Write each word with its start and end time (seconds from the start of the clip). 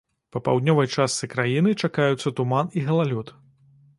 Па 0.35 0.39
паўднёвай 0.45 0.87
частцы 0.95 1.27
краіны 1.33 1.75
чакаюцца 1.87 2.33
туман 2.39 2.73
і 2.81 2.85
галалёд. 2.87 3.27